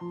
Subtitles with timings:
[0.00, 0.06] 嘿，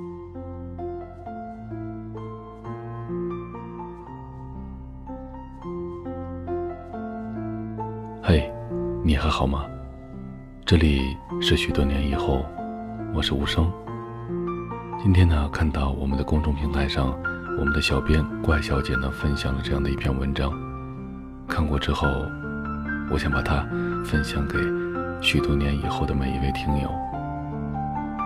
[9.04, 9.65] 你还好吗？
[10.63, 12.46] 这里是许多年以后，
[13.15, 13.67] 我是无声。
[15.02, 17.20] 今天呢，看到我们的公众平台上，
[17.58, 20.52] 我们的小编怪小姐呢分享了这样的一篇文章，
[21.48, 22.08] 看过之后，
[23.09, 23.67] 我想把它
[24.05, 24.59] 分享给
[25.20, 27.09] 许多年以后的每一位听友。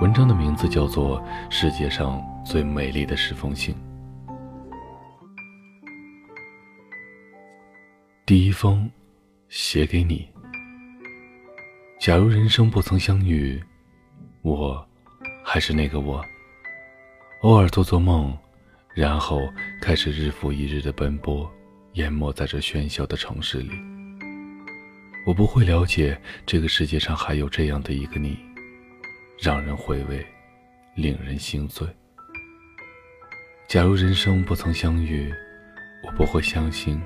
[0.01, 3.75] 文章的名字叫做《世界上最美丽的十封信》，
[8.25, 8.89] 第一封。
[9.49, 10.27] 写给你。
[11.99, 13.63] 假如人生不曾相遇，
[14.41, 14.83] 我
[15.45, 16.25] 还是那个我。
[17.41, 18.35] 偶尔做做梦，
[18.95, 19.47] 然后
[19.79, 21.47] 开始日复一日的奔波，
[21.93, 23.69] 淹没在这喧嚣的城市里。
[25.27, 28.39] 我不会了解这个世界上还有这样的一个你，
[29.39, 30.25] 让人回味，
[30.95, 31.87] 令人心醉。
[33.67, 35.33] 假如人生不曾相遇，
[36.05, 37.01] 我不会相信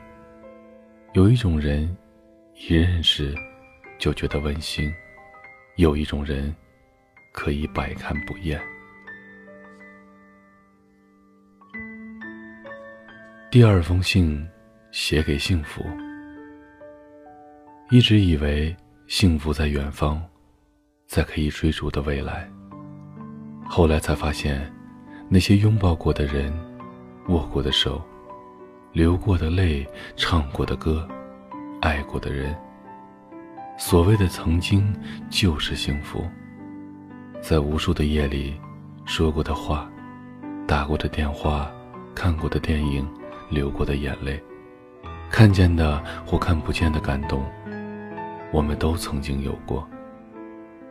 [1.14, 1.96] 有一种人。
[2.60, 3.36] 一认识，
[4.00, 4.92] 就觉得温馨。
[5.76, 6.52] 有一种人，
[7.32, 8.60] 可以百看不厌。
[13.52, 14.44] 第二封信，
[14.92, 15.86] 写给幸福。
[17.92, 18.76] 一直以为
[19.06, 20.28] 幸福在远方，
[21.08, 22.48] 在可以追逐的未来。
[23.66, 24.72] 后来才发现，
[25.30, 26.54] 那些拥抱过的人，
[27.30, 28.02] 握过的手，
[28.92, 31.08] 流过的泪，唱过的歌。
[31.80, 32.56] 爱过的人，
[33.78, 34.94] 所谓的曾经
[35.30, 36.26] 就是幸福。
[37.40, 38.60] 在无数的夜里，
[39.06, 39.88] 说过的话，
[40.68, 41.72] 打过的电话，
[42.16, 43.08] 看过的电影，
[43.50, 44.44] 流过的眼泪，
[45.30, 47.46] 看见的或看不见的感动，
[48.52, 49.88] 我们都曾经有过。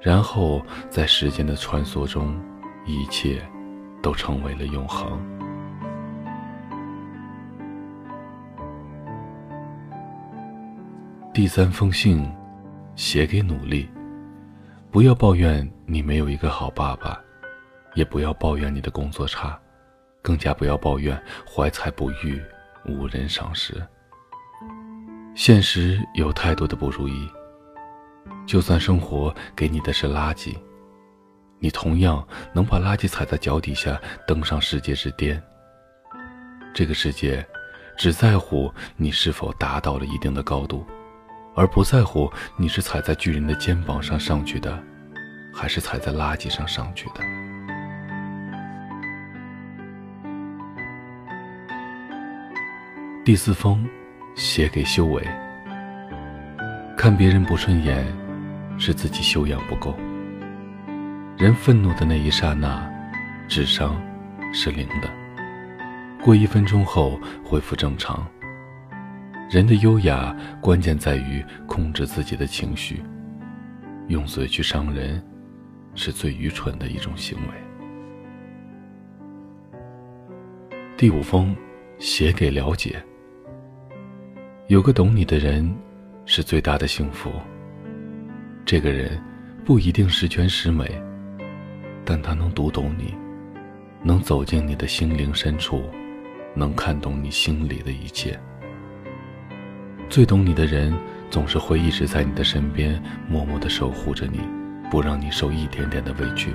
[0.00, 2.41] 然后在时间的穿梭中，
[2.84, 3.42] 一切
[4.03, 5.20] 都成为了永恒。
[11.34, 12.26] 第三封信，
[12.94, 13.88] 写给努力。
[14.91, 17.21] 不要抱怨你没有一个好爸爸，
[17.94, 19.59] 也不要抱怨你的工作差，
[20.22, 22.41] 更加不要抱怨怀才不遇，
[22.87, 23.75] 无人赏识。
[25.34, 27.28] 现实有太多的不如意，
[28.47, 30.56] 就算生活给你的是垃圾，
[31.59, 35.42] 你同样能把垃圾踩在脚底下，登上世界之巅。
[36.75, 37.44] 这个世界，
[37.97, 40.86] 只在乎你是否达到了一定的高度。
[41.59, 44.78] 而不在乎你是踩在巨人的肩膀上上去的，
[45.54, 47.20] 还是踩在垃圾上上去的。
[53.25, 53.88] 第四封，
[54.34, 55.26] 写给修为。
[57.06, 58.05] 看别人不顺眼，
[58.77, 59.94] 是自己修养不够。
[61.39, 62.84] 人愤怒的那一刹那，
[63.47, 64.03] 智商
[64.53, 65.09] 是零的，
[66.21, 68.27] 过一分钟后恢复正常。
[69.49, 73.00] 人的优雅关键在于控制自己的情绪，
[74.09, 75.25] 用嘴去伤人，
[75.95, 77.45] 是最愚蠢的一种行为。
[80.97, 81.55] 第五封，
[82.00, 83.00] 写给了解。
[84.66, 85.72] 有个懂你的人，
[86.26, 87.32] 是最大的幸福。
[88.64, 89.19] 这个人
[89.64, 91.00] 不一定十全十美，
[92.04, 93.14] 但他能读懂你，
[94.03, 95.84] 能走进你的心灵深处，
[96.54, 98.38] 能看懂你心里的一切。
[100.09, 100.92] 最懂你的人，
[101.31, 104.41] 总是会一直在你的身边，默默的守护着你，
[104.91, 106.53] 不让你受一点点的委屈。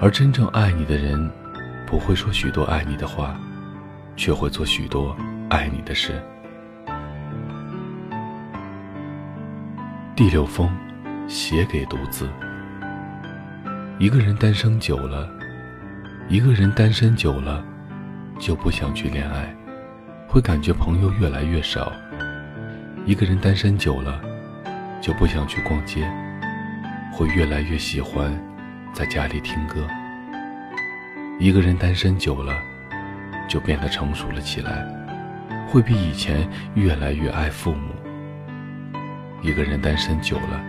[0.00, 1.30] 而真正爱你的人，
[1.86, 3.40] 不会说许多爱你的话，
[4.16, 5.16] 却会做许多
[5.50, 6.20] 爱你的事。
[10.18, 10.68] 第六封，
[11.28, 12.28] 写给独自。
[14.00, 15.30] 一个人单身久了，
[16.28, 17.64] 一个人单身久了，
[18.36, 19.54] 就不想去恋爱，
[20.26, 21.92] 会感觉朋友越来越少。
[23.06, 24.20] 一个人单身久了，
[25.00, 26.04] 就不想去逛街，
[27.12, 28.36] 会越来越喜欢
[28.92, 29.86] 在家里听歌。
[31.38, 32.52] 一个人单身久了，
[33.48, 34.84] 就变得成熟了起来，
[35.68, 36.44] 会比以前
[36.74, 37.94] 越来越爱父母。
[39.42, 40.62] 一个人单身久了，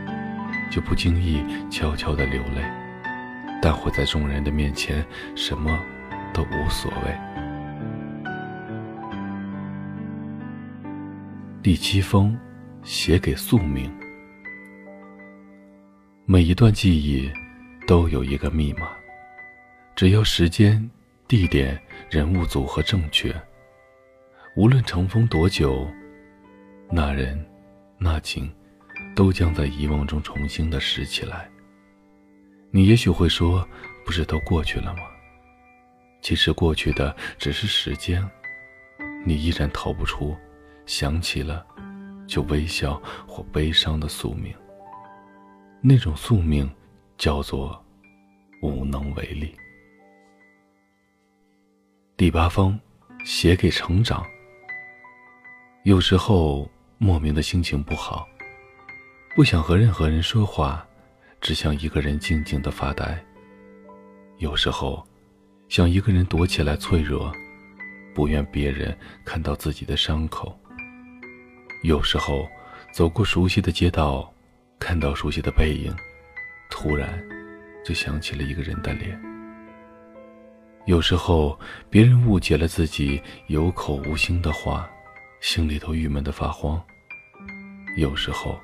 [0.71, 2.63] 就不经意悄悄的流泪，
[3.61, 5.03] 但会在众人的面前
[5.35, 5.79] 什么
[6.33, 7.17] 都无所谓。
[11.61, 12.37] 第七封，
[12.83, 13.91] 写给宿命。
[16.25, 17.29] 每一段记忆
[17.87, 18.87] 都有一个密码，
[19.95, 20.89] 只要时间、
[21.27, 21.77] 地点、
[22.09, 23.35] 人物组合正确，
[24.55, 25.87] 无论尘封多久，
[26.91, 27.43] 那人、
[27.97, 28.49] 那景，
[29.19, 31.49] 都将在遗忘中重新的拾起来。
[32.71, 33.67] 你也许会说
[34.05, 35.01] ：“不是都过去了吗？”
[36.23, 38.25] 其实过去的只是时间，
[39.25, 40.37] 你依然逃不出
[40.85, 41.67] 想起了
[42.29, 42.93] 就微笑
[43.27, 44.55] 或悲伤的宿命。
[45.81, 46.73] 那种宿命
[47.17, 47.83] 叫做
[48.61, 49.53] 无能为力。
[52.15, 52.79] 第八封，
[53.25, 54.25] 写给成长。
[55.83, 58.25] 有时候莫名的心情不好，
[59.35, 60.85] 不想和任何人说话，
[61.39, 63.23] 只想一个人静静的发呆。
[64.39, 65.05] 有时候，
[65.69, 67.31] 想一个人躲起来脆弱，
[68.13, 70.57] 不愿别人看到自己的伤口。
[71.83, 72.49] 有时候，
[72.91, 74.33] 走过熟悉的街道，
[74.79, 75.95] 看到熟悉的背影，
[76.69, 77.23] 突然
[77.85, 79.17] 就想起了一个人的脸。
[80.85, 81.57] 有时候，
[81.89, 84.89] 别人误解了自己有口无心的话，
[85.39, 86.83] 心里头郁闷的发慌。
[87.95, 88.59] 有时候，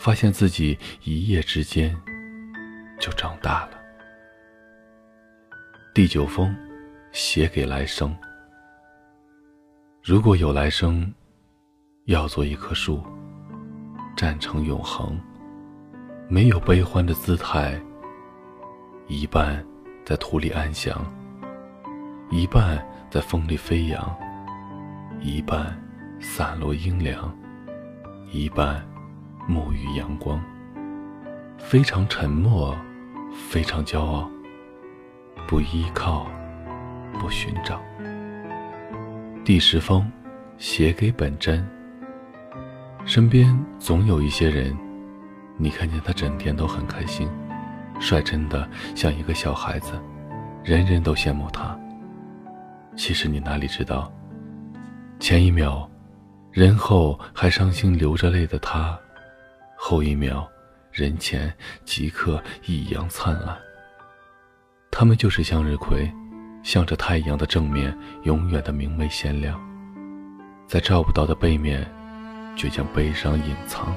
[0.00, 1.94] 发现自己一夜之间
[2.98, 3.72] 就长大了。
[5.92, 6.56] 第九封，
[7.12, 8.16] 写给来生。
[10.02, 11.12] 如果有来生，
[12.06, 13.04] 要做一棵树，
[14.16, 15.20] 站成永恒，
[16.30, 17.78] 没有悲欢的姿态，
[19.06, 19.62] 一半
[20.02, 21.04] 在土里安详。
[22.30, 24.18] 一半在风里飞扬，
[25.20, 25.78] 一半
[26.18, 27.36] 散落阴凉，
[28.32, 28.82] 一半
[29.50, 30.40] 沐浴阳光。
[31.58, 32.76] 非常沉默，
[33.48, 34.30] 非常骄傲，
[35.48, 36.26] 不依靠，
[37.18, 37.80] 不寻找。
[39.44, 40.08] 第十封，
[40.56, 41.66] 写给本真。
[43.04, 44.76] 身边总有一些人，
[45.56, 47.28] 你看见他整天都很开心，
[47.98, 50.00] 率真的像一个小孩子，
[50.62, 51.76] 人人都羡慕他。
[52.96, 54.12] 其实你哪里知道，
[55.18, 55.90] 前一秒，
[56.52, 58.98] 人后还伤心流着泪的他，
[59.82, 60.46] 后一秒，
[60.92, 61.52] 人前
[61.86, 63.58] 即刻异样灿烂。
[64.90, 66.08] 他们就是向日葵，
[66.62, 69.58] 向着太阳的正面，永远的明媚鲜亮，
[70.68, 71.90] 在照不到的背面，
[72.54, 73.96] 却将悲伤隐藏。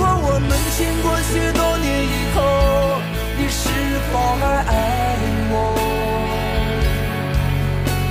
[0.00, 2.40] 果我们经过许多年以后，
[3.36, 3.68] 你是
[4.10, 4.72] 否还爱
[5.52, 5.54] 我？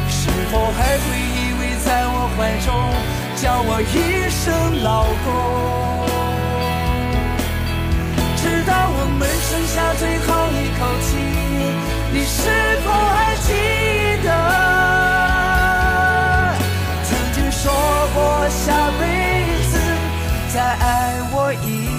[0.08, 2.68] 是否还会依偎在我怀中，
[3.42, 4.46] 叫我一声
[4.84, 5.28] 老公？
[8.38, 11.10] 直到我们剩下最后一口气，
[12.14, 12.38] 你是
[12.86, 13.18] 否还
[13.48, 13.50] 记
[14.24, 14.30] 得
[17.04, 17.74] 曾经说
[18.14, 18.18] 过
[18.50, 19.19] 下辈子
[20.72, 21.99] 爱我一？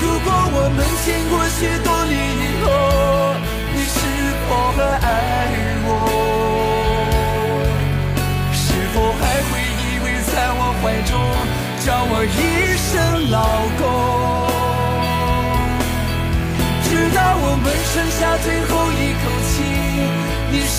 [0.00, 2.66] 如果我们经过许多年以后，
[3.74, 3.96] 你是
[4.48, 5.06] 否还爱
[5.86, 5.88] 我？
[8.52, 11.12] 是否还会依偎在我怀中，
[11.84, 12.36] 叫我一
[12.78, 12.92] 声
[13.30, 13.36] 老
[13.78, 13.82] 公？
[16.84, 19.52] 直到我们剩下最后一口气，
[20.50, 20.78] 你是